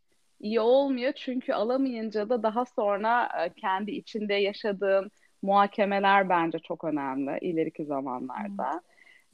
iyi 0.46 0.60
olmuyor. 0.60 1.14
Çünkü 1.16 1.54
alamayınca 1.54 2.30
da 2.30 2.44
daha 2.44 2.66
sonra 2.66 3.30
e, 3.46 3.50
kendi 3.50 3.92
içinde 3.92 4.34
yaşadığın 4.34 5.12
muhakemeler 5.42 6.30
bence 6.30 6.60
çok 6.60 6.84
önemli 6.84 7.38
ileriki 7.42 7.86
zamanlarda. 7.86 8.82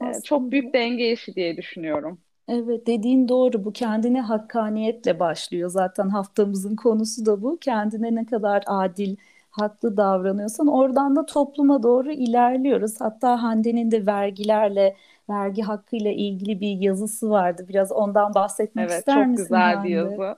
Evet. 0.02 0.16
Ee, 0.16 0.22
çok 0.22 0.50
büyük 0.50 0.74
denge 0.74 1.12
işi 1.12 1.34
diye 1.34 1.56
düşünüyorum. 1.56 2.18
Evet 2.48 2.86
dediğin 2.86 3.28
doğru 3.28 3.64
bu 3.64 3.72
kendine 3.72 4.20
hakkaniyetle 4.20 5.20
başlıyor 5.20 5.68
zaten 5.70 6.08
haftamızın 6.08 6.76
konusu 6.76 7.26
da 7.26 7.42
bu 7.42 7.58
kendine 7.60 8.14
ne 8.14 8.26
kadar 8.26 8.62
adil 8.66 9.16
haklı 9.50 9.96
davranıyorsan 9.96 10.66
oradan 10.66 11.16
da 11.16 11.26
topluma 11.26 11.82
doğru 11.82 12.12
ilerliyoruz 12.12 13.00
hatta 13.00 13.42
Hande'nin 13.42 13.90
de 13.90 14.06
vergilerle 14.06 14.96
vergi 15.30 15.62
hakkıyla 15.62 16.10
ilgili 16.10 16.60
bir 16.60 16.80
yazısı 16.80 17.30
vardı 17.30 17.66
biraz 17.68 17.92
ondan 17.92 18.34
bahsetmek 18.34 18.90
evet, 18.90 18.98
ister 18.98 19.26
misin? 19.26 19.30
Evet 19.30 19.38
çok 19.38 19.46
güzel 19.46 19.74
Hande? 19.74 19.88
bir 19.88 19.94
yazı. 19.94 20.36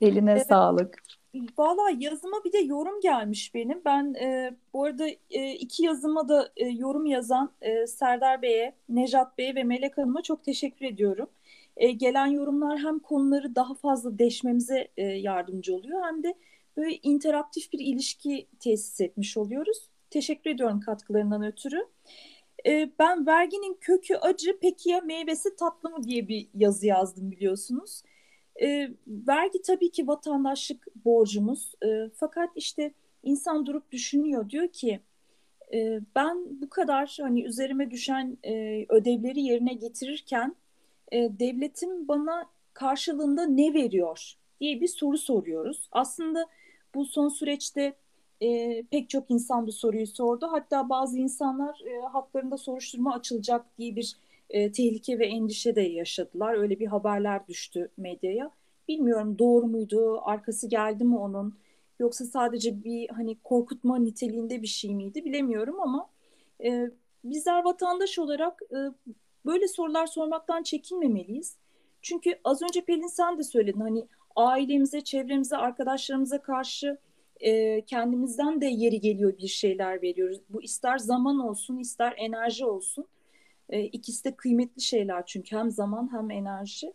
Eline 0.00 0.32
evet. 0.32 0.46
sağlık. 0.46 1.02
Valla 1.58 1.90
yazıma 1.98 2.44
bir 2.44 2.52
de 2.52 2.58
yorum 2.58 3.00
gelmiş 3.00 3.54
benim. 3.54 3.82
Ben 3.84 4.14
e, 4.14 4.56
bu 4.72 4.84
arada 4.84 5.08
e, 5.30 5.52
iki 5.52 5.84
yazıma 5.84 6.28
da 6.28 6.52
e, 6.56 6.68
yorum 6.68 7.06
yazan 7.06 7.52
e, 7.60 7.86
Serdar 7.86 8.42
Bey'e, 8.42 8.74
Nejat 8.88 9.38
Bey'e 9.38 9.54
ve 9.54 9.64
Melek 9.64 9.98
Hanım'a 9.98 10.22
çok 10.22 10.44
teşekkür 10.44 10.86
ediyorum. 10.86 11.28
E, 11.76 11.92
gelen 11.92 12.26
yorumlar 12.26 12.78
hem 12.78 12.98
konuları 12.98 13.54
daha 13.54 13.74
fazla 13.74 14.18
deşmemize 14.18 14.88
e, 14.96 15.02
yardımcı 15.02 15.74
oluyor 15.74 16.04
hem 16.04 16.22
de 16.22 16.34
böyle 16.76 16.98
interaktif 17.02 17.72
bir 17.72 17.78
ilişki 17.78 18.46
tesis 18.60 19.00
etmiş 19.00 19.36
oluyoruz. 19.36 19.88
Teşekkür 20.10 20.50
ediyorum 20.50 20.80
katkılarından 20.80 21.42
ötürü. 21.42 21.86
E, 22.66 22.90
ben 22.98 23.26
verginin 23.26 23.78
kökü 23.80 24.14
acı 24.14 24.58
peki 24.60 24.90
ya 24.90 25.00
meyvesi 25.00 25.56
tatlı 25.56 25.90
mı 25.90 26.02
diye 26.02 26.28
bir 26.28 26.48
yazı 26.54 26.86
yazdım 26.86 27.30
biliyorsunuz. 27.30 28.02
E, 28.62 28.90
vergi 29.06 29.62
tabii 29.62 29.90
ki 29.90 30.06
vatandaşlık 30.06 30.86
borcumuz. 31.04 31.72
E, 31.84 32.10
fakat 32.14 32.50
işte 32.56 32.92
insan 33.22 33.66
durup 33.66 33.92
düşünüyor 33.92 34.50
diyor 34.50 34.68
ki 34.68 35.00
e, 35.74 36.00
ben 36.14 36.60
bu 36.62 36.68
kadar 36.68 37.18
hani 37.20 37.44
üzerime 37.44 37.90
düşen 37.90 38.38
e, 38.44 38.86
ödevleri 38.88 39.40
yerine 39.40 39.74
getirirken 39.74 40.56
e, 41.12 41.38
devletim 41.38 42.08
bana 42.08 42.46
karşılığında 42.74 43.46
ne 43.46 43.74
veriyor 43.74 44.34
diye 44.60 44.80
bir 44.80 44.88
soru 44.88 45.18
soruyoruz. 45.18 45.88
Aslında 45.92 46.46
bu 46.94 47.04
son 47.04 47.28
süreçte 47.28 47.96
e, 48.42 48.82
pek 48.82 49.10
çok 49.10 49.30
insan 49.30 49.66
bu 49.66 49.72
soruyu 49.72 50.06
sordu. 50.06 50.48
Hatta 50.50 50.88
bazı 50.88 51.18
insanlar 51.18 51.80
e, 51.86 52.00
haklarında 52.00 52.56
soruşturma 52.56 53.14
açılacak 53.14 53.66
diye 53.78 53.96
bir 53.96 54.16
e, 54.50 54.72
tehlike 54.72 55.18
ve 55.18 55.26
endişe 55.26 55.76
de 55.76 55.80
yaşadılar. 55.80 56.54
Öyle 56.54 56.80
bir 56.80 56.86
haberler 56.86 57.48
düştü 57.48 57.90
medyaya. 57.96 58.50
Bilmiyorum 58.88 59.38
doğru 59.38 59.66
muydu, 59.66 60.20
arkası 60.24 60.68
geldi 60.68 61.04
mi 61.04 61.18
onun 61.18 61.58
yoksa 61.98 62.24
sadece 62.24 62.84
bir 62.84 63.08
hani 63.08 63.36
korkutma 63.44 63.98
niteliğinde 63.98 64.62
bir 64.62 64.66
şey 64.66 64.94
miydi 64.94 65.24
bilemiyorum 65.24 65.80
ama 65.80 66.10
e, 66.64 66.90
bizler 67.24 67.64
vatandaş 67.64 68.18
olarak 68.18 68.62
e, 68.62 68.78
böyle 69.46 69.68
sorular 69.68 70.06
sormaktan 70.06 70.62
çekinmemeliyiz. 70.62 71.56
Çünkü 72.02 72.38
az 72.44 72.62
önce 72.62 72.84
Pelin 72.84 73.06
sen 73.06 73.38
de 73.38 73.42
söyledin 73.42 73.80
hani 73.80 74.06
ailemize, 74.36 75.00
çevremize, 75.00 75.56
arkadaşlarımıza 75.56 76.42
karşı 76.42 76.98
e, 77.40 77.80
kendimizden 77.80 78.60
de 78.60 78.66
yeri 78.66 79.00
geliyor 79.00 79.38
bir 79.38 79.48
şeyler 79.48 80.02
veriyoruz. 80.02 80.38
Bu 80.48 80.62
ister 80.62 80.98
zaman 80.98 81.38
olsun, 81.38 81.78
ister 81.78 82.14
enerji 82.16 82.64
olsun. 82.64 83.06
E, 83.70 83.82
ikisi 83.82 84.24
de 84.24 84.36
kıymetli 84.36 84.82
şeyler 84.82 85.26
çünkü 85.26 85.56
hem 85.56 85.70
zaman 85.70 86.12
hem 86.12 86.30
enerji. 86.30 86.92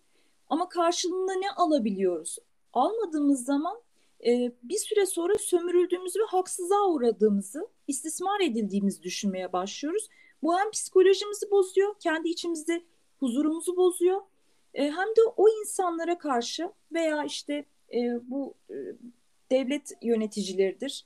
Ama 0.50 0.70
karşılığında 0.70 1.34
ne 1.34 1.52
alabiliyoruz? 1.52 2.38
Almadığımız 2.74 3.46
zaman 3.46 3.82
e, 4.26 4.52
bir 4.64 4.78
süre 4.78 5.06
sonra 5.06 5.34
sömürüldüğümüzü 5.40 6.20
ve 6.20 6.26
haksızlığa 6.26 6.88
uğradığımızı, 6.90 7.68
istismar 7.88 8.40
edildiğimizi 8.42 9.04
düşünmeye 9.04 9.54
başlıyoruz. 9.54 10.10
Bu 10.44 10.60
hem 10.60 10.72
psikolojimizi 10.72 11.52
bozuyor, 11.52 11.96
kendi 12.00 12.30
içimizde 12.30 12.84
huzurumuzu 13.20 13.78
bozuyor. 13.78 14.22
E, 14.74 14.84
hem 14.84 15.08
de 15.08 15.22
o 15.38 15.50
insanlara 15.50 16.18
karşı 16.18 16.72
veya 16.94 17.24
işte 17.24 17.66
e, 17.94 18.30
bu 18.30 18.54
e, 18.70 18.76
devlet 19.52 19.92
yöneticileridir, 20.02 21.06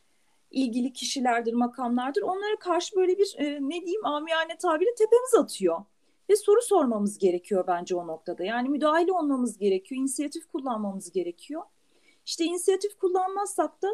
ilgili 0.52 0.94
kişilerdir, 0.94 1.54
makamlardır. 1.54 2.22
Onlara 2.22 2.56
karşı 2.60 2.96
böyle 2.96 3.18
bir 3.18 3.36
e, 3.38 3.60
ne 3.62 3.82
diyeyim 3.82 4.06
amiyane 4.06 4.58
tabiri 4.58 4.96
tepemiz 4.98 5.34
atıyor. 5.34 5.82
Ve 6.30 6.36
soru 6.36 6.62
sormamız 6.62 7.18
gerekiyor 7.18 7.64
bence 7.68 7.96
o 7.96 8.08
noktada. 8.08 8.44
Yani 8.44 8.70
müdahale 8.70 9.12
olmamız 9.12 9.58
gerekiyor, 9.58 10.02
inisiyatif 10.02 10.52
kullanmamız 10.52 11.12
gerekiyor. 11.12 11.62
İşte 12.26 12.44
inisiyatif 12.44 12.98
kullanmazsak 12.98 13.82
da 13.82 13.90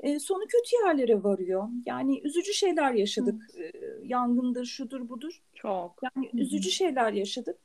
e, 0.00 0.18
sonu 0.18 0.42
kötü 0.42 0.86
yerlere 0.86 1.22
varıyor. 1.22 1.68
Yani 1.86 2.20
üzücü 2.24 2.52
şeyler 2.54 2.92
yaşadık. 2.92 3.42
E, 3.58 3.72
yangındır, 4.04 4.64
şudur, 4.64 5.08
budur. 5.08 5.42
Çok. 5.54 5.94
Yani 6.02 6.30
üzücü 6.32 6.70
şeyler 6.70 7.12
yaşadık. 7.12 7.58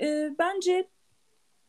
E, 0.00 0.34
bence 0.38 0.88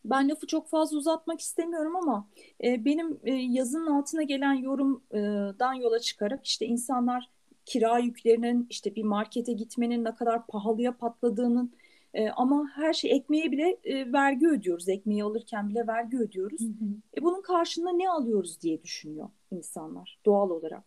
ben 0.06 0.30
lafı 0.30 0.48
çok 0.48 0.68
fazla 0.68 0.98
uzatmak 0.98 1.42
istemiyorum 1.42 1.96
ama 1.96 2.28
e, 2.64 2.86
benim 2.86 3.20
e, 3.24 3.34
yazının 3.34 3.88
altına 3.88 4.24
gelen 4.24 4.54
yorumdan 4.54 5.74
yola 5.74 6.00
çıkarak 6.00 6.46
işte 6.46 6.66
insanlar 6.66 7.30
kira 7.66 8.00
yüklerinin 8.00 8.68
işte 8.70 8.96
bir 8.96 9.04
markete 9.04 9.54
gitmenin 9.54 10.04
ne 10.04 10.16
kadar 10.16 10.48
pahalıya 10.48 10.98
patladığının 10.98 11.74
e, 12.14 12.30
ama 12.30 12.72
her 12.76 12.94
şey 12.94 13.12
ekmeğe 13.12 13.52
bile 13.52 13.78
e, 13.84 14.14
vergi 14.14 14.48
ödüyoruz. 14.48 14.90
Ekmeği 14.90 15.24
alırken 15.24 15.70
bile 15.70 15.88
vergi 15.88 16.18
ödüyoruz. 16.18 16.62
Hı 16.62 16.66
hı. 16.66 17.18
E, 17.18 17.24
bunun 17.24 17.42
karşılığında 17.42 17.92
ne 17.92 18.10
alıyoruz 18.10 18.62
diye 18.62 18.84
düşünüyor 18.84 19.30
insanlar 19.52 20.20
doğal 20.26 20.50
olarak. 20.50 20.84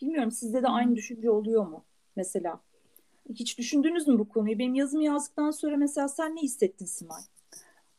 Bilmiyorum 0.00 0.30
sizde 0.30 0.62
de 0.62 0.68
aynı 0.68 0.96
düşünce 0.96 1.30
oluyor 1.30 1.66
mu 1.66 1.84
mesela? 2.16 2.60
Hiç 3.34 3.58
düşündünüz 3.58 4.08
mü 4.08 4.18
bu 4.18 4.28
konuyu? 4.28 4.58
Benim 4.58 4.74
yazımı 4.74 5.04
yazdıktan 5.04 5.50
sonra 5.50 5.76
mesela 5.76 6.08
sen 6.08 6.36
ne 6.36 6.40
hissettin 6.40 6.86
Simay? 6.86 7.22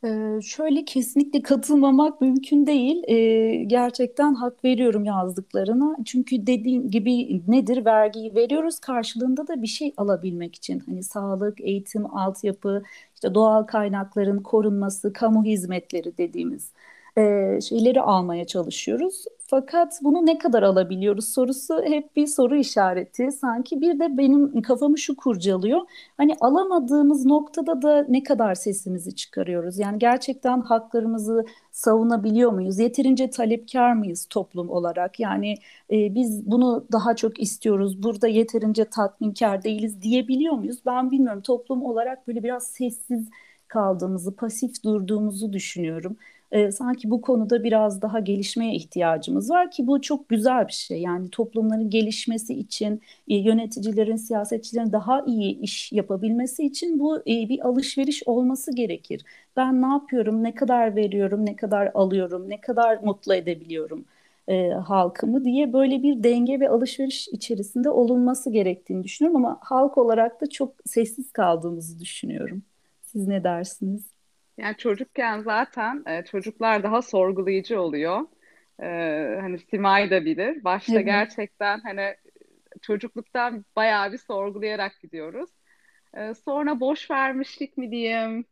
Ee, 0.04 0.40
şöyle 0.42 0.84
kesinlikle 0.84 1.42
katılmamak 1.42 2.20
mümkün 2.20 2.66
değil. 2.66 3.02
Ee, 3.08 3.64
gerçekten 3.66 4.34
hak 4.34 4.64
veriyorum 4.64 5.04
yazdıklarına. 5.04 5.96
Çünkü 6.06 6.46
dediğim 6.46 6.90
gibi 6.90 7.42
nedir 7.48 7.84
vergiyi 7.84 8.34
veriyoruz 8.34 8.78
karşılığında 8.80 9.46
da 9.48 9.62
bir 9.62 9.66
şey 9.66 9.92
alabilmek 9.96 10.54
için. 10.56 10.78
Hani 10.80 11.02
sağlık, 11.02 11.60
eğitim, 11.60 12.06
altyapı, 12.16 12.82
işte 13.14 13.34
doğal 13.34 13.62
kaynakların 13.62 14.42
korunması, 14.42 15.12
kamu 15.12 15.44
hizmetleri 15.44 16.18
dediğimiz. 16.18 16.72
E, 17.18 17.58
şeyleri 17.60 18.00
almaya 18.00 18.44
çalışıyoruz. 18.46 19.24
Fakat 19.50 19.98
bunu 20.02 20.26
ne 20.26 20.38
kadar 20.38 20.62
alabiliyoruz 20.62 21.28
sorusu 21.28 21.82
hep 21.84 22.16
bir 22.16 22.26
soru 22.26 22.56
işareti. 22.56 23.32
Sanki 23.32 23.80
bir 23.80 23.98
de 23.98 24.18
benim 24.18 24.62
kafamı 24.62 24.98
şu 24.98 25.16
kurcalıyor. 25.16 25.80
Hani 26.16 26.34
alamadığımız 26.40 27.26
noktada 27.26 27.82
da 27.82 28.06
ne 28.08 28.22
kadar 28.22 28.54
sesimizi 28.54 29.14
çıkarıyoruz? 29.14 29.78
Yani 29.78 29.98
gerçekten 29.98 30.60
haklarımızı 30.60 31.44
savunabiliyor 31.72 32.52
muyuz? 32.52 32.78
Yeterince 32.78 33.30
talepkar 33.30 33.92
mıyız 33.92 34.26
toplum 34.30 34.70
olarak? 34.70 35.20
Yani 35.20 35.54
e, 35.92 36.14
biz 36.14 36.50
bunu 36.50 36.84
daha 36.92 37.16
çok 37.16 37.40
istiyoruz, 37.40 38.02
burada 38.02 38.28
yeterince 38.28 38.84
tatminkar 38.84 39.62
değiliz 39.62 40.02
diyebiliyor 40.02 40.54
muyuz? 40.54 40.78
Ben 40.86 41.10
bilmiyorum. 41.10 41.42
Toplum 41.42 41.82
olarak 41.84 42.28
böyle 42.28 42.42
biraz 42.42 42.66
sessiz 42.66 43.28
kaldığımızı, 43.68 44.36
pasif 44.36 44.84
durduğumuzu 44.84 45.52
düşünüyorum 45.52 46.16
e, 46.52 46.72
sanki 46.72 47.10
bu 47.10 47.20
konuda 47.20 47.64
biraz 47.64 48.02
daha 48.02 48.20
gelişmeye 48.20 48.74
ihtiyacımız 48.74 49.50
var 49.50 49.70
ki 49.70 49.86
bu 49.86 50.00
çok 50.00 50.28
güzel 50.28 50.68
bir 50.68 50.72
şey. 50.72 51.00
Yani 51.00 51.30
toplumların 51.30 51.90
gelişmesi 51.90 52.54
için, 52.54 53.02
e, 53.28 53.36
yöneticilerin, 53.36 54.16
siyasetçilerin 54.16 54.92
daha 54.92 55.24
iyi 55.26 55.60
iş 55.60 55.92
yapabilmesi 55.92 56.66
için 56.66 56.98
bu 56.98 57.18
e, 57.18 57.48
bir 57.48 57.66
alışveriş 57.66 58.22
olması 58.26 58.74
gerekir. 58.74 59.24
Ben 59.56 59.82
ne 59.82 59.86
yapıyorum, 59.86 60.42
ne 60.42 60.54
kadar 60.54 60.96
veriyorum, 60.96 61.46
ne 61.46 61.56
kadar 61.56 61.90
alıyorum, 61.94 62.48
ne 62.50 62.60
kadar 62.60 62.98
mutlu 63.02 63.34
edebiliyorum 63.34 64.04
e, 64.48 64.70
halkımı 64.70 65.44
diye 65.44 65.72
böyle 65.72 66.02
bir 66.02 66.22
denge 66.22 66.60
ve 66.60 66.68
alışveriş 66.68 67.28
içerisinde 67.28 67.90
olunması 67.90 68.50
gerektiğini 68.50 69.04
düşünüyorum 69.04 69.44
ama 69.44 69.58
halk 69.62 69.98
olarak 69.98 70.40
da 70.40 70.46
çok 70.50 70.74
sessiz 70.86 71.32
kaldığımızı 71.32 72.00
düşünüyorum. 72.00 72.62
Siz 73.02 73.28
ne 73.28 73.44
dersiniz? 73.44 74.19
Yani 74.60 74.76
çocukken 74.76 75.40
zaten 75.40 76.02
e, 76.06 76.24
çocuklar 76.24 76.82
daha 76.82 77.02
sorgulayıcı 77.02 77.80
oluyor. 77.80 78.20
E, 78.82 78.86
hani 79.40 79.58
Simay 79.58 80.10
da 80.10 80.24
bilir. 80.24 80.64
Başta 80.64 80.94
evet. 80.94 81.06
gerçekten 81.06 81.80
hani 81.80 82.14
çocukluktan 82.82 83.64
bayağı 83.76 84.12
bir 84.12 84.18
sorgulayarak 84.18 85.00
gidiyoruz. 85.02 85.50
E, 86.14 86.34
sonra 86.34 86.80
boş 86.80 87.10
vermişlik 87.10 87.76
mi 87.76 87.90
diyeyim, 87.90 88.44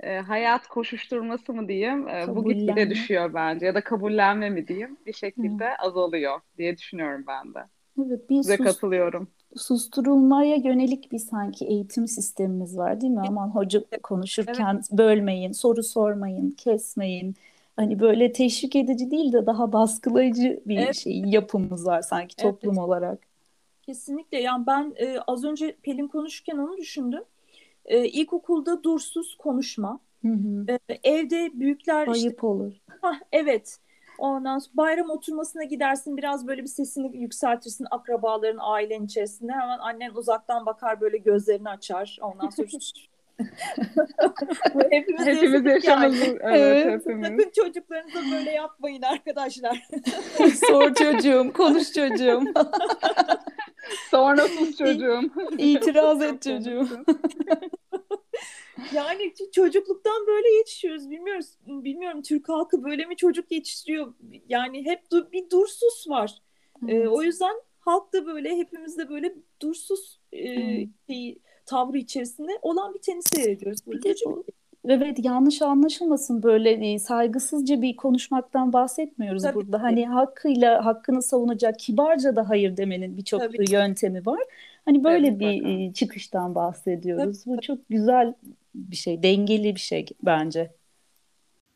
e, 0.00 0.18
hayat 0.18 0.66
koşuşturması 0.66 1.52
mı 1.52 1.68
diyeyim, 1.68 2.08
e, 2.08 2.24
bu 2.28 2.48
gitgide 2.48 2.90
düşüyor 2.90 3.34
bence. 3.34 3.66
Ya 3.66 3.74
da 3.74 3.80
kabullenme 3.80 4.50
mi 4.50 4.68
diyeyim, 4.68 4.96
bir 5.06 5.12
şekilde 5.12 5.64
hmm. 5.64 5.86
azalıyor 5.86 6.40
diye 6.58 6.76
düşünüyorum 6.76 7.24
ben 7.26 7.54
de. 7.54 7.58
Evet, 8.06 8.30
bir 8.30 8.34
Size 8.36 8.56
sus, 8.56 8.66
katılıyorum 8.66 9.28
susturulmaya 9.56 10.56
yönelik 10.56 11.12
bir 11.12 11.18
sanki 11.18 11.66
eğitim 11.66 12.08
sistemimiz 12.08 12.78
var 12.78 13.00
değil 13.00 13.12
mi? 13.12 13.22
Aman 13.28 13.48
hoca 13.48 13.84
konuşurken 14.02 14.74
evet. 14.74 14.92
bölmeyin, 14.92 15.52
soru 15.52 15.82
sormayın, 15.82 16.50
kesmeyin. 16.50 17.34
Hani 17.76 18.00
böyle 18.00 18.32
teşvik 18.32 18.76
edici 18.76 19.10
değil 19.10 19.32
de 19.32 19.46
daha 19.46 19.72
baskılayıcı 19.72 20.60
bir 20.66 20.76
evet. 20.76 20.96
şey 20.96 21.22
yapımız 21.26 21.86
var 21.86 22.02
sanki 22.02 22.36
toplum 22.36 22.74
evet. 22.74 22.84
olarak. 22.84 23.18
Kesinlikle. 23.82 24.40
Yani 24.40 24.66
ben 24.66 24.94
e, 24.96 25.18
az 25.26 25.44
önce 25.44 25.76
Pelin 25.82 26.08
konuşurken 26.08 26.58
onu 26.58 26.76
düşündüm. 26.76 27.22
E, 27.84 28.08
ilkokulda 28.08 28.82
dursuz 28.82 29.34
konuşma. 29.34 30.00
Hı 30.22 30.28
hı. 30.28 30.66
E, 30.88 30.98
evde 31.04 31.50
büyükler 31.54 32.08
ayıp 32.08 32.34
işte, 32.34 32.46
olur. 32.46 32.72
Hah, 33.00 33.20
evet. 33.32 33.78
Ondan 34.18 34.58
sonra 34.58 34.76
bayram 34.76 35.10
oturmasına 35.10 35.64
gidersin 35.64 36.16
biraz 36.16 36.46
böyle 36.46 36.62
bir 36.62 36.68
sesini 36.68 37.16
yükseltirsin 37.16 37.86
akrabaların 37.90 38.58
ailenin 38.60 39.06
içerisinde 39.06 39.52
hemen 39.52 39.78
annen 39.78 40.10
uzaktan 40.10 40.66
bakar 40.66 41.00
böyle 41.00 41.18
gözlerini 41.18 41.68
açar 41.68 42.18
ondan 42.22 42.48
sonra 42.50 42.68
hepimiz, 44.90 45.26
hepimiz 45.26 45.64
yaşamız 45.64 46.20
yani. 46.20 46.38
evet, 46.42 46.86
evet 46.86 47.00
hepimiz. 47.00 47.28
Sakın 47.28 47.50
çocuklarınıza 47.56 48.20
böyle 48.36 48.50
yapmayın 48.50 49.02
arkadaşlar. 49.02 49.88
Sor 50.68 50.94
çocuğum, 50.94 51.52
konuş 51.54 51.92
çocuğum. 51.92 52.42
Sonra 54.10 54.48
sus 54.48 54.78
çocuğum. 54.78 55.30
İtiraz 55.58 56.22
et 56.22 56.42
çocuğum. 56.42 56.88
Yani 58.94 59.34
çocukluktan 59.52 60.26
böyle 60.26 60.48
yetişiyoruz. 60.48 61.10
Bilmiyoruz. 61.10 61.46
Bilmiyorum 61.66 62.22
Türk 62.22 62.48
halkı 62.48 62.84
böyle 62.84 63.06
mi 63.06 63.16
çocuk 63.16 63.52
yetiştiriyor? 63.52 64.14
Yani 64.48 64.86
hep 64.86 65.00
du- 65.12 65.32
bir 65.32 65.50
dursuz 65.50 66.04
var. 66.08 66.38
Evet. 66.82 67.04
Ee, 67.04 67.08
o 67.08 67.22
yüzden 67.22 67.54
halk 67.80 68.12
da 68.12 68.26
böyle 68.26 68.56
hepimiz 68.56 68.98
de 68.98 69.08
böyle 69.08 69.34
dursuz 69.62 70.20
e, 70.32 70.54
şey, 71.08 71.38
tavrı 71.66 71.98
içerisinde 71.98 72.52
olan 72.62 72.94
bir 72.94 72.98
tenis 72.98 73.24
seyrediyoruz. 73.26 73.86
Bir 73.86 74.02
de 74.02 74.14
çok 74.14 74.44
Evet 74.88 75.24
yanlış 75.24 75.62
anlaşılmasın 75.62 76.42
böyle 76.42 76.98
saygısızca 76.98 77.82
bir 77.82 77.96
konuşmaktan 77.96 78.72
bahsetmiyoruz 78.72 79.42
Tabii 79.42 79.54
burada. 79.54 79.76
Ki. 79.76 79.82
Hani 79.82 80.06
hakkıyla 80.06 80.84
hakkını 80.84 81.22
savunacak 81.22 81.78
kibarca 81.78 82.36
da 82.36 82.48
hayır 82.48 82.76
demenin 82.76 83.16
birçok 83.16 83.70
yöntemi 83.70 84.26
var. 84.26 84.40
Hani 84.84 85.04
böyle 85.04 85.26
evet, 85.26 85.40
bir 85.40 85.60
bakalım. 85.60 85.92
çıkıştan 85.92 86.54
bahsediyoruz. 86.54 87.44
Tabii. 87.44 87.56
Bu 87.56 87.60
çok 87.60 87.88
güzel 87.88 88.34
bir 88.74 88.96
şey, 88.96 89.22
dengeli 89.22 89.74
bir 89.74 89.80
şey 89.80 90.06
bence. 90.22 90.74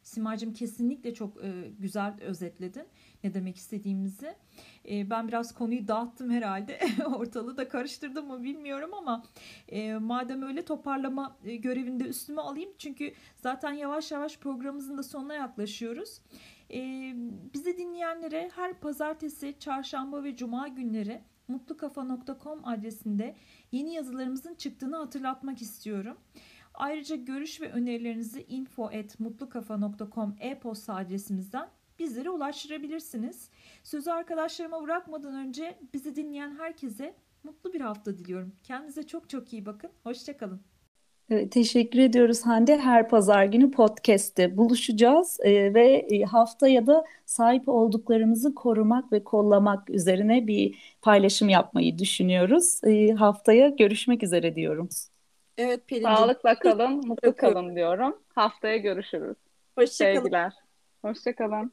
Simacığım 0.02 0.52
kesinlikle 0.52 1.14
çok 1.14 1.44
e, 1.44 1.70
güzel 1.78 2.14
özetledin 2.20 2.86
ne 3.24 3.34
demek 3.34 3.56
istediğimizi. 3.56 4.34
E, 4.88 5.10
ben 5.10 5.28
biraz 5.28 5.54
konuyu 5.54 5.88
dağıttım 5.88 6.30
herhalde. 6.30 6.80
Ortalığı 7.16 7.56
da 7.56 7.68
karıştırdım 7.68 8.26
mı 8.26 8.42
bilmiyorum 8.42 8.90
ama 8.94 9.24
e, 9.68 9.94
madem 9.94 10.42
öyle 10.42 10.64
toparlama 10.64 11.38
e, 11.44 11.56
görevini 11.56 12.02
üstüme 12.02 12.42
alayım. 12.42 12.70
Çünkü 12.78 13.12
zaten 13.36 13.72
yavaş 13.72 14.12
yavaş 14.12 14.38
programımızın 14.38 14.98
da 14.98 15.02
sonuna 15.02 15.34
yaklaşıyoruz. 15.34 16.20
E, 16.70 16.80
bizi 17.54 17.78
dinleyenlere 17.78 18.50
her 18.56 18.80
pazartesi, 18.80 19.54
çarşamba 19.58 20.24
ve 20.24 20.36
cuma 20.36 20.68
günleri 20.68 21.20
mutlukafa.com 21.48 22.64
adresinde 22.64 23.36
yeni 23.72 23.94
yazılarımızın 23.94 24.54
çıktığını 24.54 24.96
hatırlatmak 24.96 25.62
istiyorum. 25.62 26.16
Ayrıca 26.76 27.16
görüş 27.16 27.60
ve 27.60 27.72
önerilerinizi 27.72 28.42
info@mutlukafa.com 28.48 30.36
e-posta 30.40 30.94
adresimizden 30.94 31.68
bizlere 31.98 32.30
ulaştırabilirsiniz. 32.30 33.50
Sözü 33.84 34.10
arkadaşlarıma 34.10 34.82
bırakmadan 34.82 35.34
önce 35.34 35.78
bizi 35.94 36.16
dinleyen 36.16 36.58
herkese 36.58 37.14
mutlu 37.44 37.72
bir 37.72 37.80
hafta 37.80 38.18
diliyorum. 38.18 38.52
Kendinize 38.62 39.02
çok 39.02 39.30
çok 39.30 39.52
iyi 39.52 39.66
bakın. 39.66 39.90
Hoşçakalın. 40.02 40.60
Teşekkür 41.50 41.98
ediyoruz 41.98 42.42
Hande. 42.42 42.78
Her 42.78 43.08
pazar 43.08 43.44
günü 43.44 43.70
podcast'te 43.70 44.56
buluşacağız 44.56 45.38
ee, 45.42 45.74
ve 45.74 46.06
e, 46.10 46.22
haftaya 46.22 46.86
da 46.86 47.04
sahip 47.26 47.68
olduklarımızı 47.68 48.54
korumak 48.54 49.12
ve 49.12 49.24
kollamak 49.24 49.90
üzerine 49.90 50.46
bir 50.46 50.78
paylaşım 51.02 51.48
yapmayı 51.48 51.98
düşünüyoruz. 51.98 52.80
Ee, 52.84 53.12
haftaya 53.12 53.68
görüşmek 53.68 54.22
üzere 54.22 54.54
diyorum. 54.54 54.88
Evet 55.58 55.88
Pelin'cim. 55.88 56.16
Sağlıkla 56.16 56.58
kalın, 56.58 57.06
mutlu 57.06 57.36
kalın 57.36 57.76
diyorum. 57.76 58.22
Haftaya 58.34 58.76
görüşürüz. 58.76 59.36
Hoşçakalın. 59.78 60.14
Sevgiler. 60.14 60.52
Hoşçakalın. 61.02 61.72